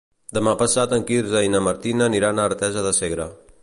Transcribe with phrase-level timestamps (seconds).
[0.37, 3.35] Demà passat en Quirze i na Martina aniran a Artesa de Segre.